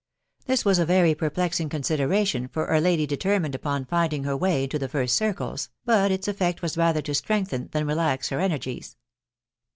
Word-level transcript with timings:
This 0.47 0.65
was 0.65 0.79
a 0.79 0.85
very 0.87 1.13
perplexing 1.13 1.69
consideration 1.69 2.47
for 2.47 2.73
a 2.73 2.81
lady 2.81 3.05
deter 3.05 3.39
mined 3.39 3.53
upon 3.53 3.85
rinding 3.91 4.23
her 4.25 4.35
way 4.35 4.63
into 4.63 4.79
the 4.79 4.89
first 4.89 5.15
circles, 5.15 5.69
but 5.85 6.09
its 6.11 6.27
effect 6.27 6.63
was 6.63 6.75
rather 6.75 7.03
to 7.03 7.13
strengthen 7.13 7.67
than 7.71 7.85
relax 7.85 8.29
her 8.29 8.39
energies. 8.39 8.97